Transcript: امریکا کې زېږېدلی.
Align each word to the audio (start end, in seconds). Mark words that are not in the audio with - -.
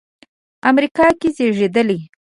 امریکا 0.71 1.07
کې 1.19 1.29
زېږېدلی. 1.35 1.99